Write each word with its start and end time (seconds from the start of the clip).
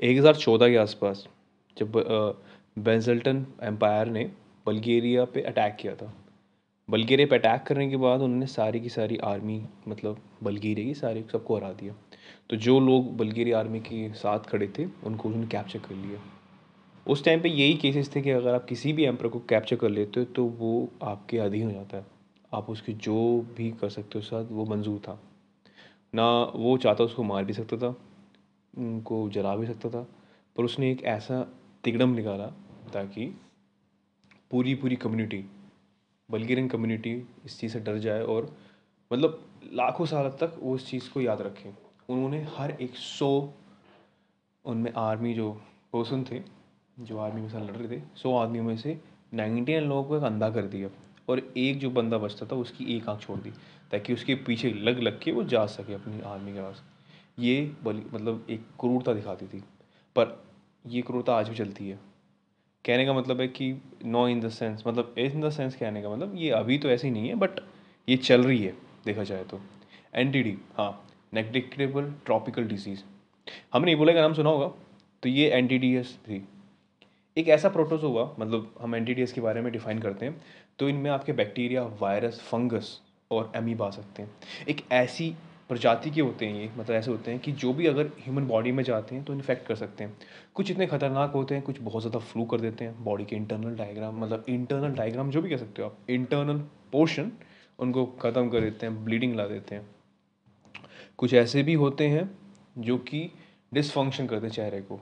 एक 0.00 0.18
हज़ार 0.18 0.36
चौदह 0.36 0.68
के 0.68 0.76
आसपास, 0.76 1.24
जब 1.76 1.92
बेंजल्टन 2.78 3.44
एम्पायर 3.64 4.06
ने 4.08 4.24
बल्गेरिया 4.66 5.24
पे 5.24 5.42
अटैक 5.42 5.76
किया 5.76 5.94
था। 5.94 6.12
बल्गेरिया 6.88 7.26
पे 7.26 7.36
अटैक 7.36 7.62
करने 7.62 7.88
के 7.90 7.96
बाद 7.96 8.20
उन्होंने 8.20 8.46
सारी 8.46 8.80
की 8.80 8.88
सारी 8.88 9.16
आर्मी 9.24 9.60
मतलब 9.88 10.18
बल्गेरिया 10.42 10.86
की 10.86 10.94
सारी 10.94 11.22
सबको 11.32 11.56
हरा 11.56 11.72
दिया। 11.72 11.94
तो 12.50 12.56
जो 12.56 12.78
लोग 12.80 13.16
बल्गेरिया 13.16 13.58
आर्मी 13.58 13.80
के 13.80 14.08
साथ 14.14 14.48
खड़े 14.48 14.68
थे, 14.68 14.84
उनको 14.84 15.28
उन्होंने 15.28 15.46
कैप्चर 15.46 15.78
कर 15.78 15.94
लिया। 15.94 16.20
उस 17.06 17.24
टाइम 17.24 17.40
पे 17.40 17.48
यही 17.48 17.74
केसेस 17.76 18.14
थे 18.14 18.20
कि 18.22 18.30
अगर 18.30 18.54
आप 18.54 18.64
किसी 18.64 18.92
भी 18.92 19.04
एम्पर 19.04 19.28
को 19.28 19.38
कैप्चर 19.48 19.76
कर 19.76 19.90
लेते 19.90 20.20
हो 20.20 20.26
तो 20.26 20.44
वो 20.58 20.88
आपके 21.04 21.38
अधीन 21.38 21.66
हो 21.66 21.72
जाता 21.72 21.96
है। 21.96 22.06
आप 22.52 22.68
उसकी 22.70 22.92
जो 23.00 23.46
भी 23.56 23.70
कर 23.80 23.88
सकते 23.90 24.18
हो 24.18 24.24
साथ 24.24 24.52
वो 24.52 24.64
मंजूर 24.66 24.98
था। 24.98 25.18
ना 26.14 26.28
वो 26.46 26.76
चाहता 26.78 27.04
उसको 27.04 27.22
मार 27.22 27.44
भी 27.44 27.52
सकता 27.52 27.76
था 27.78 27.94
उनको 28.76 29.28
जला 29.30 29.54
भी 29.56 29.66
सकता 29.66 29.90
था, 29.90 30.06
पर 30.56 30.64
उसने 30.64 30.90
एक 30.90 31.02
ऐसा 31.04 31.42
तिगड़म 31.84 32.14
निकाला 32.14 32.46
ताकि 32.92 33.26
पूरी 34.50 34.74
पूरी 34.74 34.96
कम्युनिटी 34.96 35.44
बल्गेरियन 36.28 36.68
कम्युनिटी 36.68 37.12
इस 37.44 37.58
चीज़ 37.60 37.72
से 37.72 37.80
डर 37.80 37.98
जाए 37.98 38.22
और 38.22 38.54
मतलब 39.10 39.42
लाखों 39.72 40.06
साल 40.06 40.28
तक 40.40 40.56
वो 40.60 40.74
इस 40.76 40.86
चीज़ 40.86 41.10
को 41.10 41.20
याद 41.20 41.40
रखें। 41.42 41.70
उन्होंने 42.08 42.42
हर 42.56 42.70
एक 42.72 42.94
सौ, 42.96 43.28
उनमें 44.64 44.92
आर्मी 44.92 45.34
जो 45.34 45.50
पर्सन 45.92 46.24
थे, 46.24 46.42
जो 46.96 47.18
आर्मी 47.18 47.40
में 47.40 47.48
साथ 47.48 47.60
लड़ 47.60 47.76
रहे 47.76 47.96
थे, 47.96 48.02
सौ 48.16 48.36
आदमियों 48.36 48.64
में 48.64 48.76
से 48.76 48.98
नाइनटीन 49.34 49.84
लोगों 49.84 50.04
को 50.04 50.16
एक 50.16 50.22
अंधा 50.22 50.50
कर 50.50 50.66
दिया 50.66 50.88
और 51.28 51.38
एक 51.56 51.78
जो 51.78 51.90
बंदा 51.90 52.18
बचता 52.18 52.46
था 52.46 52.56
उसकी 52.56 52.96
एक 52.96 53.08
आँख 53.08 53.20
छोड़ 53.20 53.38
दी, 53.38 53.50
ताकि 53.90 54.12
उसके 54.14 54.34
पीछे 54.46 54.70
लग 54.72 55.00
लग 55.00 55.20
के 55.20 55.32
वो 55.32 55.44
जा 55.44 55.64
सके 55.68 55.94
अपनी 55.94 56.20
आर्मी 56.22 56.52
के 56.52 56.60
पास। 56.60 56.82
ये 57.38 57.60
बलि 57.84 58.02
मतलब 58.12 58.46
एक 58.50 58.60
क्रूरता 58.80 59.12
दिखाती 59.12 59.46
थी। 59.46 59.62
पर 60.16 60.36
ये 60.84 61.02
क्रूरता 61.02 61.36
आज 61.36 61.48
भी 61.48 61.56
चलती 61.56 61.88
है। 61.88 61.98
कहने 62.84 63.04
का 63.06 63.12
मतलब 63.12 63.40
है 63.40 63.46
कि 63.48 63.72
नो 64.04 64.26
इन 64.28 64.40
द 64.40 64.48
सेंस 64.50 64.82
मतलब 64.86 65.14
इन 65.18 65.40
द 65.40 65.50
सेंस 65.50 65.76
कहने 65.76 66.02
का 66.02 66.10
मतलब 66.10 66.34
ये 66.36 66.50
अभी 66.52 66.78
तो 66.78 66.88
ऐसे 66.90 67.06
ही 67.06 67.12
नहीं 67.12 67.28
है 67.28 67.34
बट 67.36 67.60
ये 68.08 68.16
चल 68.16 68.44
रही 68.44 68.62
है, 68.62 68.72
देखा 69.06 69.24
जाए 69.24 69.44
तो। 69.44 69.60
एन 70.14 70.30
टी 70.32 70.42
डी 70.42 70.56
हाँ 70.76 70.90
नेगडिक्टेबल 71.34 72.12
ट्रॉपिकल 72.26 72.64
डिज़ीज़ 72.64 73.02
हमने 73.72 73.94
बोला 73.96 74.12
का 74.12 74.20
नाम 74.20 74.34
सुना 74.34 74.50
होगा 74.50 74.66
तो 75.22 75.28
ये 75.28 75.48
एन 75.50 75.66
टी 75.66 75.78
डी 75.78 75.94
एस 75.96 76.14
थी। 76.18 76.46
एक 77.36 77.48
ऐसा 77.48 77.68
प्रोटोजोआ 77.68 78.30
मतलब 78.38 78.74
हम 78.80 78.94
एन 78.96 79.04
टी 79.04 79.14
डी 79.14 79.22
एस 79.22 79.32
के 79.32 79.40
बारे 79.40 79.60
में 79.60 79.72
डिफाइन 79.72 79.98
करते 79.98 80.26
हैं 80.26 80.40
तो 80.78 80.88
इनमें 80.88 81.10
आपके 81.10 81.32
बैक्टीरिया 81.32 81.82
वायरस 82.00 82.40
फंगस 82.42 83.00
और 83.30 83.52
एमीबा 83.56 83.86
आ 83.86 83.90
सकते 83.90 84.22
हैं। 84.22 84.30
एक 84.68 84.82
ऐसी 84.92 85.34
प्रजाति 85.70 86.10
के 86.10 86.20
होते 86.20 86.46
हैं 86.46 86.54
ये 86.54 86.68
मतलब 86.78 86.94
ऐसे 86.96 87.10
होते 87.10 87.30
हैं 87.30 87.40
कि 87.40 87.52
जो 87.52 87.72
भी 87.72 87.86
अगर 87.86 88.06
ह्यूमन 88.20 88.46
बॉडी 88.46 88.72
में 88.72 88.82
जाते 88.84 89.14
हैं 89.14 89.24
तो 89.24 89.32
इन्फेक्ट 89.32 89.66
कर 89.66 89.74
सकते 89.74 90.04
हैं। 90.04 90.16
कुछ 90.54 90.70
इतने 90.70 90.86
खतरनाक 90.86 91.32
होते 91.32 91.54
हैं, 91.54 91.62
कुछ 91.64 91.80
बहुत 91.80 92.02
ज़्यादा 92.02 92.18
फ्लू 92.18 92.44
कर 92.44 92.60
देते 92.60 92.84
हैं। 92.84 93.04
बॉडी 93.04 93.24
के 93.24 93.36
इंटरनल 93.36 93.76
डायग्राम 93.76 94.20
मतलब 94.20 94.44
इंटरनल 94.48 94.94
डायग्राम 94.94 95.30
जो 95.30 95.42
भी 95.42 95.50
कह 95.50 95.56
सकते 95.56 95.82
हो 95.82 95.88
आप 95.88 96.10
इंटरनल 96.10 96.58
पोर्शन 96.92 97.32
उनको 97.78 98.04
ख़त्म 98.20 98.48
कर 98.48 98.60
देते 98.60 98.86
हैं 98.86 99.04
ब्लीडिंग 99.04 99.34
ला 99.36 99.46
देते 99.46 99.74
हैं। 99.74 99.86
कुछ 101.18 101.34
ऐसे 101.34 101.62
भी 101.62 101.74
होते 101.74 102.08
हैं 102.08 102.30
जो 102.78 102.98
कि 102.98 103.28
डिसफंक्शन 103.72 104.26
करते 104.26 104.46
हैं 104.46 104.52
चेहरे 104.54 104.80
को, 104.80 105.00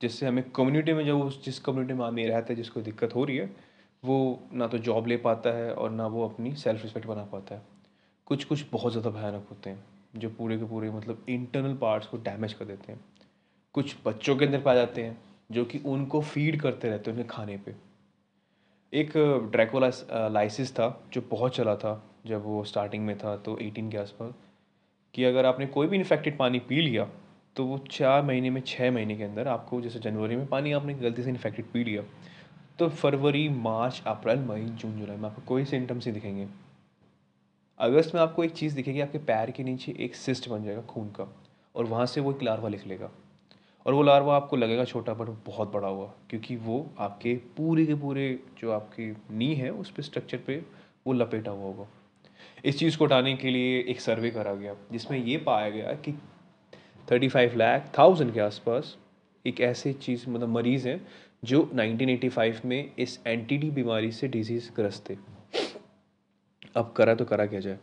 जिससे 0.00 0.26
हमें 0.26 0.42
कम्युनिटी 0.50 0.92
में 0.92 1.04
जब 1.06 1.20
उस 1.22 1.44
जिस 1.44 1.58
कम्युनिटी 1.58 1.94
में 1.94 2.04
आदमी 2.04 2.26
रहता 2.26 2.52
है, 2.52 2.56
जिसको 2.56 2.80
दिक्कत 2.80 3.14
हो 3.14 3.24
रही 3.24 3.36
है, 3.36 3.50
वो 4.02 4.48
ना 4.52 4.66
तो 4.66 4.78
जॉब 4.78 5.06
ले 5.06 5.16
पाता 5.16 5.50
है 5.50 5.72
और 5.74 5.90
ना 5.90 6.06
वो 6.06 6.28
अपनी 6.28 6.54
सेल्फ 6.54 6.82
रिस्पेक्ट 6.82 7.06
बना 7.06 7.24
पाता 7.24 7.54
है। 7.54 7.62
कुछ 8.26 8.44
कुछ 8.44 8.64
बहुत 8.72 8.92
ज़्यादा 8.92 9.10
भयानक 9.10 9.46
होते 9.50 9.70
हैं। 9.70 9.84
जो 10.16 10.28
पूरे 10.30 10.58
के 10.58 10.64
पूरे 10.64 10.90
मतलब 10.90 11.26
इंटरनल 11.28 11.74
पार्ट्स 11.76 12.06
को 12.06 12.16
डैमेज 12.18 12.52
कर 12.52 12.64
देते 12.64 12.92
हैं। 12.92 13.00
कुछ 13.74 13.96
बच्चों 14.06 14.36
के 14.36 14.44
अंदर 14.44 14.60
पाए 14.60 14.76
जाते 14.76 15.02
हैं, 15.02 15.18
जो 15.50 15.64
कि 15.64 15.78
उनको 15.86 16.20
फ़ीड 16.22 16.60
करते 16.60 16.88
रहते 16.88 17.10
हैं 17.10 17.18
उनके 17.18 17.28
खाने 17.28 17.56
पे। 17.56 17.74
एक 18.92 19.12
ड्रैकोला 19.52 19.90
लाइसिस 20.28 20.72
था, 20.72 20.88
जो 21.12 21.20
बहुत 21.30 21.56
चला 21.56 21.74
था, 21.76 22.02
जब 22.26 22.44
वो 22.44 22.64
स्टार्टिंग 22.64 23.04
में 23.06 23.16
था 23.18 23.36
तो 23.36 23.58
एटीन 23.58 23.90
के 23.90 23.98
आसपास, 23.98 24.34
कि 25.14 25.24
अगर 25.24 25.46
आपने 25.46 25.66
कोई 25.66 25.86
भी 25.86 25.96
इन्फेक्टेड 25.96 26.38
पानी 26.38 26.58
पी 26.58 26.80
लिया 26.80 27.08
तो 27.56 27.64
वो 27.64 27.78
चार 27.90 28.22
महीने 28.22 28.50
में 28.50 28.60
छः 28.66 28.90
महीने 28.90 29.16
के 29.16 29.24
अंदर 29.24 29.48
आपको 29.48 29.80
जैसे 29.80 29.98
जनवरी 29.98 30.36
में 30.36 30.46
पानी 30.46 30.72
आपने 30.72 30.94
गलती 30.94 31.22
से 31.22 31.30
इन्फेक्टेड 31.30 31.66
पी 31.72 31.84
लिया। 31.84 32.02
तो 32.78 32.88
फरवरी, 32.88 33.48
मार्च, 33.48 34.02
अप्रैल, 34.06 34.38
मई, 34.40 34.64
जून, 34.72 34.98
जुलाई 35.00 35.16
में 35.16 35.28
आपको 35.28 35.42
कोई 35.42 35.64
सिम्टम्स 35.64 36.06
नहीं 36.06 36.14
दिखेंगे। 36.14 36.46
अगस्त 37.80 38.14
में 38.14 38.22
आपको 38.22 38.44
एक 38.44 38.50
चीज़ 38.50 38.74
दिखेगी, 38.74 39.00
आपके 39.00 39.18
पैर 39.18 39.50
के 39.50 39.62
नीचे 39.62 39.94
एक 40.00 40.14
सिस्ट 40.14 40.48
बन 40.48 40.64
जाएगा, 40.64 40.82
खून 40.82 41.08
का, 41.08 41.36
और 41.74 41.84
वहाँ 41.84 42.06
से 42.06 42.20
वो 42.20 42.32
एक 42.32 42.42
लार्वा 42.42 42.68
निकलेगा। 42.68 43.10
और 43.86 43.94
वो 43.94 44.02
लार्वा 44.02 44.36
आपको 44.36 44.56
लगेगा 44.56 44.84
छोटा 44.84 45.14
बट 45.14 45.28
बहुत 45.46 45.72
बड़ा 45.72 45.88
हुआ 45.88 46.06
क्योंकि 46.30 46.56
वो 46.56 46.90
आपके 46.98 47.34
पूरे 47.34 47.86
के 47.86 47.94
पूरे 47.94 48.40
जो 48.60 48.72
आपकी 48.72 49.16
नी 49.30 49.54
है, 49.54 49.70
उस 49.70 49.90
पर 49.90 50.02
स्ट्रक्चर 50.02 50.38
पे 50.38 50.56
वो 51.06 51.12
लपेटा 51.12 51.50
हुआ 51.50 51.64
होगा। 51.64 51.86
इस 52.64 52.78
चीज़ 52.78 52.98
को 52.98 53.04
हटाने 53.04 53.36
के 53.36 53.50
लिए 53.50 53.78
एक 53.80 54.00
सर्वे 54.00 54.30
करा 54.30 54.54
गया, 54.54 54.74
जिसमें 54.92 55.18
ये 55.18 55.36
पाया 55.36 55.70
गया 55.70 55.92
कि 55.92 56.12
थर्टी 57.10 57.28
फाइव 57.28 57.56
लैख 57.56 57.92
थाउज़ेंड 57.98 58.34
के 58.34 58.40
आसपास 58.40 58.96
एक 59.46 59.60
ऐसे 59.60 59.92
चीज़ 59.92 60.30
मतलब 60.30 60.48
मरीज़ 60.48 60.88
हैं, 60.88 61.06
जो 61.44 61.70
1985 61.74 62.64
में 62.64 62.92
इस 62.98 63.20
एंटीडी 63.26 63.70
बीमारी 63.70 64.12
से 64.12 64.28
डिज़ीज़ 64.28 64.70
ग्रस्त 64.76 65.10
थे। 65.10 65.35
अब 66.76 66.92
करा 66.96 67.14
तो 67.14 67.24
करा 67.24 67.46
क्या 67.46 67.60
जाए। 67.60 67.78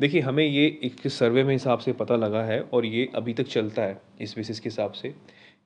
देखिए, 0.00 0.20
हमें 0.20 0.44
ये 0.44 0.66
एक 0.84 1.06
सर्वे 1.08 1.44
में 1.44 1.52
हिसाब 1.52 1.78
से 1.78 1.92
पता 1.94 2.16
लगा 2.16 2.42
है 2.44 2.60
और 2.62 2.86
ये 2.86 3.08
अभी 3.16 3.34
तक 3.34 3.46
चलता 3.48 3.82
है 3.82 4.00
इस 4.20 4.34
बेसिस 4.36 4.60
के 4.60 4.68
हिसाब 4.68 4.92
से 4.92 5.14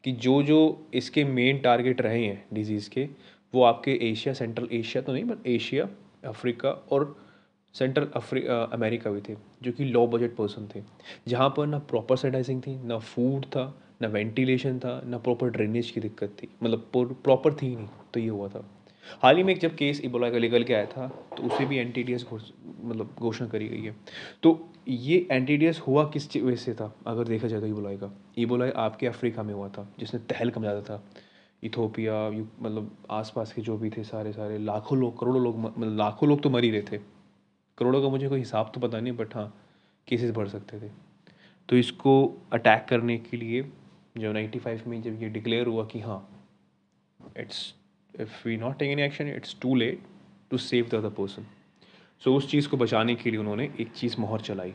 कि 0.04 0.12
जो 0.14 0.42
जो 0.42 0.86
इसके 0.94 1.24
मेन 1.24 1.58
टारगेट 1.60 2.00
रहे 2.00 2.24
हैं 2.24 2.44
डिज़ीज़ 2.54 2.88
के, 2.90 3.08
वो 3.54 3.62
आपके 3.62 3.98
एशिया 4.10 4.34
सेंट्रल 4.34 4.68
एशिया 4.72 5.02
तो 5.02 5.12
नहीं 5.12 5.24
बट 5.24 5.46
एशिया 5.46 5.88
अफ्रीका 6.26 6.70
और 6.92 7.16
सेंट्रल 7.74 8.08
अफ्री 8.16 8.42
अमेरिका 8.46 9.10
भी 9.10 9.20
थे, 9.20 9.36
जो 9.62 9.72
कि 9.72 9.84
लो 9.84 10.06
बजट 10.06 10.34
पर्सन 10.36 10.68
थे। 10.74 10.82
जहाँ 11.28 11.48
पर 11.56 11.66
ना 11.66 11.78
प्रॉपर 11.80 12.16
सैनिटाइजिंग 12.16 12.62
थी, 12.62 12.76
ना 12.78 12.98
फ़ूड 12.98 13.44
था, 13.46 13.74
ना 14.02 14.08
वेंटिलेशन 14.08 14.78
था, 14.78 15.00
ना 15.06 15.18
प्रॉपर 15.18 15.50
ड्रेनेज 15.50 15.90
की 15.90 16.00
दिक्कत 16.00 16.36
थी 16.42 16.48
मतलब 16.62 16.90
प्रॉपर 16.94 17.54
थी 17.54 17.74
नहीं 17.76 17.88
तो 18.14 18.20
ये 18.20 18.28
हुआ 18.28 18.48
था। 18.48 18.64
हाल 19.22 19.36
ही 19.36 19.42
में 19.42 19.52
एक 19.52 19.60
जब 19.60 19.74
केस 19.76 20.00
इबोला 20.04 20.30
का 20.30 20.38
निकल 20.38 20.64
के 20.64 20.74
आया 20.74 20.86
था 20.86 21.06
तो 21.36 21.42
उसे 21.42 21.64
भी 21.66 21.78
एन 21.78 21.90
टी 21.92 22.02
डी 22.02 22.12
एस 22.12 22.26
मतलब 22.32 23.14
घोषणा 23.18 23.46
करी 23.48 23.68
गई 23.68 23.82
है। 23.82 23.94
तो 24.42 24.58
ये 24.88 25.26
एन 25.32 25.44
टी 25.44 25.56
डी 25.56 25.66
एस 25.66 25.80
हुआ 25.80 26.04
किस 26.10 26.36
वजह 26.36 26.56
से 26.56 26.74
था, 26.74 26.92
अगर 27.06 27.24
देखा 27.24 27.48
जाए 27.48 27.60
तो 27.60 27.66
इबोलाई 27.66 27.96
का? 27.96 28.10
इबोला 28.38 28.66
आपके 28.76 29.06
अफ्रीका 29.06 29.42
में 29.42 29.52
हुआ 29.54 29.68
था, 29.68 29.88
जिसने 29.98 30.20
तहल 30.26 30.50
कम 30.50 30.60
ज़्यादा 30.60 30.80
था। 30.82 31.02
इथोपिया 31.62 32.14
मतलब 32.30 32.90
आसपास 33.10 33.52
के 33.52 33.62
जो 33.62 33.76
भी 33.78 33.90
थे, 33.90 34.04
सारे 34.04 34.32
सारे, 34.32 34.58
लाखों 34.58 34.98
लोग, 34.98 35.18
करोड़ों 35.20 35.42
लोग 35.42 35.58
मतलब 35.58 35.96
लाखों 35.96 36.28
लोग 36.28 36.42
तो 36.42 36.50
मर 36.50 36.64
ही 36.64 36.70
रहे 36.70 36.82
थे। 36.82 36.98
करोड़ों 37.78 38.02
का 38.02 38.08
मुझे 38.08 38.28
कोई 38.28 38.38
हिसाब 38.38 38.70
तो 38.74 38.80
पता 38.80 39.00
नहीं 39.00 39.12
बट 39.12 39.34
हाँ 39.34 39.52
केसेस 40.08 40.30
बढ़ 40.30 40.48
सकते 40.48 40.80
थे। 40.80 40.90
तो 41.68 41.76
इसको 41.76 42.12
अटैक 42.52 42.86
करने 42.88 43.16
के 43.18 43.36
लिए 43.36 43.62
जो 44.18 44.32
नाइन्टी 44.32 44.58
फाइव 44.58 44.82
में 44.86 45.00
जब 45.02 45.22
ये 45.22 45.28
डिक्लेयर 45.28 45.66
हुआ 45.66 45.84
कि 45.86 46.00
हाँ 46.00 46.26
it's 47.36 47.62
if 48.20 48.48
we 48.48 48.56
not 48.56 48.78
take 48.78 48.90
any 48.90 49.02
action 49.02 49.28
it's 49.28 49.56
too 49.60 49.74
late 49.74 50.02
to 50.50 50.58
save 50.58 50.88
the 50.88 50.94
other 50.94 51.10
person 51.10 51.46
so 52.24 52.36
उस 52.36 52.50
चीज़ 52.50 52.68
को 52.68 52.76
बचाने 52.76 53.14
के 53.14 53.30
लिए 53.30 53.40
उन्होंने 53.40 53.72
एक 53.80 53.92
चीज़ 53.92 54.16
मोहर 54.20 54.40
चलाई। 54.40 54.74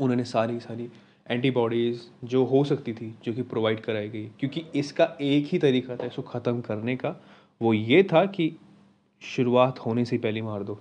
उन्होंने 0.00 0.24
सारी 0.24 0.60
सारी 0.60 0.90
एंटीबॉडीज़ 1.30 2.00
जो 2.24 2.44
हो 2.44 2.64
सकती 2.64 2.92
थी, 2.92 3.14
जो 3.24 3.32
कि 3.32 3.42
प्रोवाइड 3.42 3.80
कराई 3.80 4.08
गई, 4.08 4.26
क्योंकि 4.26 4.64
इसका 4.74 5.16
एक 5.20 5.46
ही 5.46 5.58
तरीका 5.58 5.96
था, 5.96 6.06
इसको 6.06 6.22
ख़त्म 6.22 6.60
करने 6.60 6.96
का, 6.96 7.16
वो 7.62 7.74
ये 7.74 8.02
था 8.02 8.26
कि 8.26 8.56
शुरुआत 9.22 9.78
होने 9.78 10.04
से 10.04 10.18
पहले 10.18 10.42
मार 10.42 10.62
दो। 10.62 10.80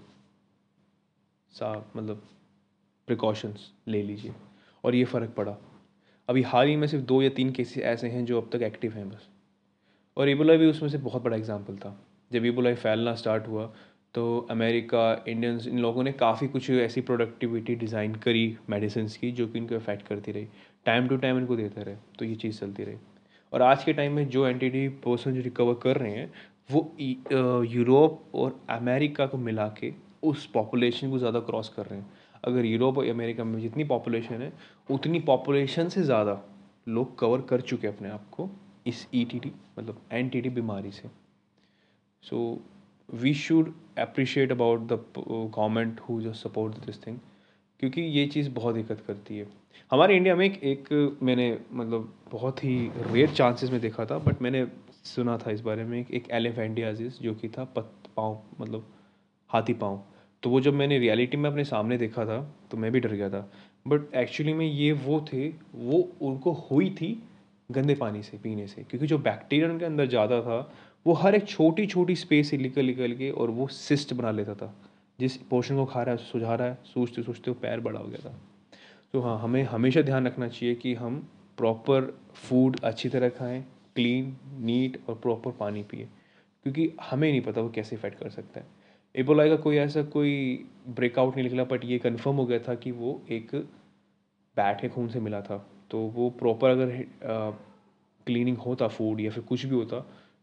साफ़ 1.51 1.97
मतलब 1.97 2.27
प्रिकॉशंस 3.07 3.71
ले 3.87 4.03
लीजिए। 4.03 4.33
और 4.83 4.95
ये 4.95 5.05
फ़र्क 5.05 5.29
पड़ा। 5.29 5.57
अभी 6.29 6.41
हाल 6.41 6.67
ही 6.67 6.75
में 6.75 6.87
सिर्फ़ 6.87 7.05
दो 7.05 7.21
या 7.21 7.29
तीन 7.29 7.51
केसेस 7.51 7.83
ऐसे 7.83 8.07
हैं 8.07 8.25
जो 8.25 8.41
अब 8.41 8.49
तक 8.53 8.61
एक्टिव 8.61 8.93
हैं 8.93 9.09
बस। 9.09 9.29
और 10.19 10.29
ईबोला 10.29 10.53
भी 10.55 10.65
उसमें 10.65 10.89
से 10.89 10.97
बहुत 10.99 11.23
बड़ा 11.23 11.35
एग्ज़ाम्पल 11.37 11.75
था। 11.77 11.95
जब 12.31 12.45
ईबोला 12.45 12.73
फैलना 12.75 13.13
स्टार्ट 13.15 13.47
हुआ 13.47 13.71
तो 14.15 14.23
अमेरिका 14.51 15.01
इंडियंस 15.27 15.67
इन 15.67 15.79
लोगों 15.79 16.03
ने 16.03 16.11
काफ़ी 16.13 16.47
कुछ 16.47 16.69
ऐसी 16.71 17.01
प्रोडक्टिविटी 17.01 17.75
डिज़ाइन 17.75 18.15
करी 18.17 18.57
मेडिसिन 18.69 19.07
की, 19.11 19.31
जो 19.31 19.47
कि 19.47 19.57
इनको 19.59 19.75
अफेक्ट 19.75 20.07
करती 20.07 20.31
रही। 20.31 20.47
टाइम 20.85 21.07
टू 21.07 21.17
टाइम 21.17 21.37
इनको 21.37 21.55
देते 21.55 21.83
रहे 21.83 21.95
तो 22.19 22.25
ये 22.25 22.35
चीज़ 22.35 22.59
चलती 22.59 22.83
रही। 22.83 22.95
और 23.53 23.61
आज 23.61 23.83
के 23.83 23.93
टाइम 23.93 24.13
में 24.13 24.27
जो 24.29 24.47
एंटिटी 24.47 24.87
पर्सन 25.03 25.33
जो 25.33 25.41
रिकवर 25.41 25.73
कर 25.83 25.97
रहे 25.97 26.11
हैं, 26.11 26.31
वो 26.71 26.95
यूरोप 27.67 28.35
और 28.35 28.59
अमेरिका 28.69 29.25
को 29.25 29.37
मिला 29.39 29.67
के 29.79 29.93
उस 30.23 30.45
पॉपुलेशन 30.45 31.09
को 31.09 31.19
ज़्यादा 31.19 31.39
क्रॉस 31.41 31.69
कर 31.69 31.85
रहे 31.85 31.99
हैं। 31.99 32.09
अगर 32.43 32.65
यूरोप 32.65 32.97
और 32.97 33.07
अमेरिका 33.09 33.43
में 33.43 33.59
जितनी 33.61 33.83
पॉपुलेशन 33.85 34.41
है, 34.41 34.51
उतनी 34.89 35.19
पॉपुलेशन 35.21 35.89
से 35.89 36.03
ज़्यादा 36.03 36.41
लोग 36.87 37.17
कवर 37.19 37.41
कर 37.49 37.61
चुके 37.61 37.87
अपने 37.87 38.09
आप 38.09 38.29
को। 38.31 38.49
इस 38.89 39.07
ई 39.13 39.23
टी 39.25 39.51
मतलब 39.79 40.01
एन 40.11 40.29
टी 40.29 40.41
टी 40.41 40.49
बीमारी 40.49 40.91
से। 40.91 41.09
So 42.23 42.37
we 43.09 43.33
should 43.33 43.73
appreciate 43.99 44.51
about 44.51 44.81
the 44.81 45.03
government 45.17 45.99
who 45.99 46.21
जो 46.21 46.33
सपोर्ट 46.35 46.85
दिस 46.85 47.05
थिंग 47.07 47.17
क्योंकि 47.79 48.01
ये 48.01 48.25
चीज़ 48.27 48.49
बहुत 48.51 48.75
दिक्कत 48.75 49.03
करती 49.07 49.37
है। 49.37 49.47
हमारे 49.91 50.15
इंडिया 50.15 50.35
में 50.35 50.45
एक 50.45 50.63
एक 50.63 51.17
मैंने 51.23 51.57
मतलब 51.73 52.13
बहुत 52.31 52.63
ही 52.63 52.75
रेयर 52.97 53.29
चांसेस 53.29 53.69
में 53.71 53.79
देखा 53.81 54.05
था 54.05 54.17
बट 54.19 54.41
मैंने 54.41 54.65
सुना 55.05 55.37
था 55.37 55.51
इस 55.51 55.61
बारे 55.61 55.83
में 55.83 55.97
एक 55.99 56.29
एलिफेंटियाजिस 56.31 57.19
जो 57.21 57.33
कि 57.35 57.49
था, 57.49 57.63
पत, 57.65 57.91
पाँव 58.17 58.41
मतलब 58.61 58.87
हाथी 59.49 59.73
पाँव। 59.73 60.01
तो 60.43 60.49
वो 60.49 60.59
जब 60.61 60.73
मैंने 60.73 60.97
रियलिटी 60.99 61.37
में 61.37 61.49
अपने 61.49 61.63
सामने 61.63 61.97
देखा 61.97 62.25
था 62.25 62.41
तो 62.71 62.77
मैं 62.77 62.91
भी 62.91 62.99
डर 62.99 63.13
गया 63.13 63.29
था। 63.29 63.49
बट 63.87 64.13
एक्चुअली 64.15 64.53
में 64.53 64.65
ये 64.65 64.91
वो 64.91 65.19
थे, 65.33 65.47
वो 65.75 66.09
उनको 66.21 66.51
हुई 66.51 66.89
थी 66.91 67.11
गंदे 67.69 67.95
पानी 67.95 68.21
से, 68.23 68.37
पीने 68.37 68.67
से। 68.67 68.83
क्योंकि 68.83 69.07
जो 69.07 69.17
बैक्टीरिया 69.17 69.69
उनके 69.69 69.85
अंदर 69.85 70.05
ज़्यादा 70.05 70.41
था, 70.41 70.73
वो 71.05 71.13
हर 71.13 71.35
एक 71.35 71.47
छोटी 71.47 71.85
छोटी 71.85 72.15
स्पेस 72.15 72.49
से 72.49 72.57
निकल 72.57 72.85
निकल 72.85 73.13
के 73.13 73.29
और 73.31 73.49
वो 73.49 73.67
सिस्ट 73.67 74.13
बना 74.13 74.31
लेता 74.31 74.53
था। 74.53 74.73
जिस 75.19 75.37
पोर्शन 75.37 75.75
को 75.75 75.85
खा 75.85 76.03
रहा 76.03 76.15
है 76.15 76.21
सुझा 76.21 76.55
रहा 76.55 76.67
है 76.67 76.77
सूझते 76.85 77.23
सूझते 77.23 77.51
वो 77.51 77.57
पैर 77.61 77.79
बड़ा 77.79 77.99
हो 77.99 78.07
गया 78.07 78.29
था। 78.29 78.35
तो 79.13 79.21
हाँ 79.21 79.39
हमें 79.39 79.63
हमेशा 79.63 80.01
ध्यान 80.01 80.27
रखना 80.27 80.47
चाहिए 80.47 80.75
कि 80.75 80.93
हम 80.93 81.27
प्रॉपर 81.57 82.13
फ़ूड 82.35 82.79
अच्छी 82.83 83.09
तरह 83.09 83.29
खाएँ 83.29 83.61
क्लीन 83.95 84.35
नीट 84.59 84.99
और 85.09 85.15
प्रॉपर 85.15 85.51
पानी 85.51 85.83
पिए। 85.83 86.07
क्योंकि 86.63 86.91
हमें 87.01 87.29
नहीं 87.31 87.41
पता 87.41 87.61
वो 87.61 87.69
कैसे 87.69 87.95
इफ़ेक्ट 87.95 88.19
कर 88.19 88.29
सकता 88.29 88.59
है। 88.59 88.65
एबोलाई 89.15 89.49
का 89.49 89.55
कोई 89.55 89.77
ऐसा 89.77 90.03
कोई 90.03 90.65
ब्रेकआउट 90.89 91.35
नहीं 91.35 91.43
निकला 91.43 91.63
बट 91.63 91.85
ये 91.85 91.97
कंफर्म 91.99 92.35
हो 92.35 92.45
गया 92.45 92.59
था 92.59 92.75
कि 92.75 92.91
वो 92.91 93.21
एक 93.31 93.55
के 94.57 94.89
खून 94.89 95.07
से 95.07 95.19
मिला 95.19 95.41
था। 95.41 95.57
तो 95.91 95.99
वो 95.99 96.29
प्रॉपर 96.29 96.69
अगर 96.69 97.05
क्लीनिंग 98.27 98.57
होता 98.57 98.87
फ़ूड 98.87 99.21
या 99.21 99.31
फिर 99.31 99.43
कुछ 99.43 99.65
भी 99.65 99.75
होता 99.75 99.99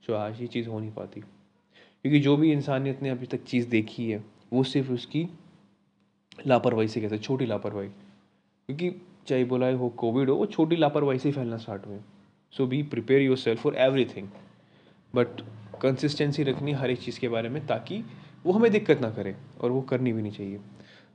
तो 0.07 0.15
आज 0.15 0.41
ये 0.41 0.47
चीज़ 0.47 0.69
हो 0.69 0.81
नहीं 0.81 0.93
पाती। 0.93 1.21
क्योंकि 1.21 2.21
जो 2.21 2.37
भी 2.37 2.53
इंसानियत 2.53 3.03
ने 3.03 3.09
अभी 3.09 3.27
तक 3.27 3.45
चीज़ 3.45 3.69
देखी 3.69 4.11
है, 4.11 4.25
वो 4.53 4.65
सिर्फ़ 4.65 4.91
उसकी 4.93 5.29
लापरवाही 6.47 6.89
से 6.89 7.01
कहते 7.01 7.15
हैं, 7.15 7.23
छोटी 7.23 7.47
लापरवाही। 7.47 7.89
क्योंकि 7.89 8.91
चाहे 9.27 9.45
बोला 9.45 9.71
हो 9.73 9.89
कोविड 9.89 10.31
हो, 10.31 10.37
वो 10.37 10.47
छोटी 10.47 10.77
लापरवाही 10.77 11.19
से 11.19 11.33
फैलना 11.33 11.57
स्टार्ट 11.57 11.87
हुए। 11.87 11.99
So 12.53 12.67
be 12.67 12.83
prepare 12.83 13.23
yourself 13.37 13.63
for 13.63 13.77
everything 14.05 14.29
but 15.15 15.41
consistency 15.83 16.43
रखनी 16.43 16.73
हर 16.73 16.91
एक 16.91 17.01
चीज़ 17.01 17.21
के 17.21 17.29
बारे 17.29 17.49
में 17.49 17.67
ताकि 17.67 18.05
वो 18.45 18.53
हमें 18.53 18.71
दिक्कत 18.73 19.01
ना 19.01 19.11
करे 19.11 19.37
और 19.61 19.71
वो 19.71 19.81
करनी 19.83 20.13
भी 20.13 20.23
नहीं 20.23 20.33
चाहिए। 20.33 20.61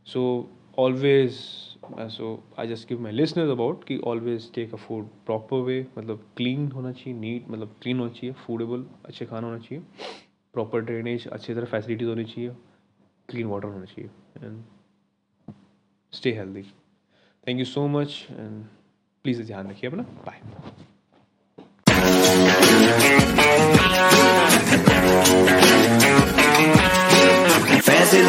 So 0.06 0.50
always 0.78 1.40
so 1.84 2.28
I 2.60 2.68
just 2.68 2.88
give 2.90 3.02
my 3.02 3.12
listeners 3.12 3.50
about 3.52 3.84
कि 3.84 3.98
always 4.08 4.52
take 4.54 4.74
a 4.74 4.78
food 4.78 5.06
proper 5.26 5.62
way 5.66 5.80
मतलब 5.98 6.26
क्लीन 6.38 6.72
होना 6.72 6.92
चाहिए 6.92 7.20
नीट 7.20 7.50
मतलब 7.50 7.76
क्लीन 7.82 8.00
होना 8.00 8.12
चाहिए 8.12 8.34
फूडेबल 8.46 8.86
अच्छे 9.06 9.26
खाना 9.26 9.48
होना 9.48 9.60
चाहिए. 9.60 9.84
प्रॉपर 10.54 10.82
ड्रेनेज 10.82 11.28
अच्छी 11.28 11.54
तरह 11.54 11.66
फैसिलिटीज़ 11.66 12.10
होनी 12.10 12.24
चाहिए. 12.26 12.50
क्लीन 13.30 13.48
वाटर 13.48 13.68
होना 13.68 13.86
चाहिए. 13.86 14.10
And 14.44 14.64
stay 16.14 16.32
healthy 16.38 16.62
thank 17.48 17.60
you 17.60 17.66
so 17.66 17.88
much 17.88 18.28
and 18.32 18.64
please 19.24 19.42
ध्यान 19.44 19.70
रखिए 19.70 19.90
अपना. 19.90 20.04
Bye 20.26 20.40
Fancy 27.86 28.22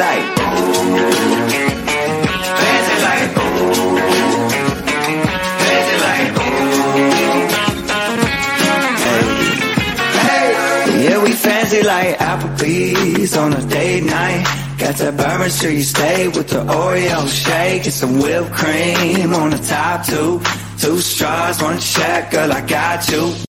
yeah, 11.12 11.22
we 11.22 11.32
fancy 11.32 11.82
like 11.82 12.16
Applebee's 12.18 13.36
on 13.36 13.52
a 13.52 13.62
date 13.66 14.04
night. 14.04 14.44
Got 14.78 14.94
that 14.96 15.16
Bourbon 15.16 15.50
Street 15.50 15.82
steak 15.82 16.34
with 16.34 16.48
the 16.48 16.64
Oreo 16.64 17.28
shake 17.28 17.84
and 17.84 17.92
some 17.92 18.18
whipped 18.18 18.52
cream 18.52 19.34
on 19.34 19.50
the 19.50 19.58
top 19.58 20.06
two. 20.06 20.40
Two 20.78 20.98
straws, 20.98 21.62
one 21.62 21.78
check, 21.78 22.30
girl, 22.30 22.52
I 22.52 22.66
got 22.66 23.08
you. 23.10 23.32